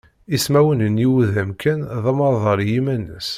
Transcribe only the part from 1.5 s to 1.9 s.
kan